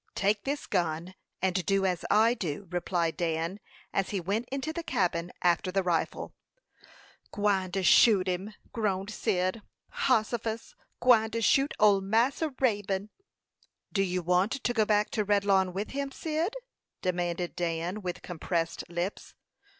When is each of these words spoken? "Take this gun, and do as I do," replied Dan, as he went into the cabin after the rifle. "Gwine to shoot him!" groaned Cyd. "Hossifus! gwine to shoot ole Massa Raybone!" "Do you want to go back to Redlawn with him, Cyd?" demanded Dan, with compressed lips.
"Take 0.15 0.45
this 0.45 0.65
gun, 0.65 1.13
and 1.43 1.63
do 1.63 1.85
as 1.85 2.03
I 2.09 2.33
do," 2.33 2.67
replied 2.71 3.17
Dan, 3.17 3.59
as 3.93 4.09
he 4.09 4.19
went 4.19 4.49
into 4.51 4.73
the 4.73 4.81
cabin 4.81 5.31
after 5.43 5.71
the 5.71 5.83
rifle. 5.83 6.33
"Gwine 7.31 7.71
to 7.73 7.83
shoot 7.83 8.25
him!" 8.27 8.55
groaned 8.73 9.11
Cyd. 9.11 9.61
"Hossifus! 10.07 10.73
gwine 10.99 11.29
to 11.29 11.41
shoot 11.43 11.75
ole 11.79 12.01
Massa 12.01 12.49
Raybone!" 12.59 13.09
"Do 13.93 14.01
you 14.01 14.23
want 14.23 14.53
to 14.53 14.73
go 14.73 14.85
back 14.85 15.11
to 15.11 15.23
Redlawn 15.23 15.71
with 15.71 15.91
him, 15.91 16.11
Cyd?" 16.11 16.55
demanded 17.03 17.55
Dan, 17.55 18.01
with 18.01 18.23
compressed 18.23 18.83
lips. 18.89 19.35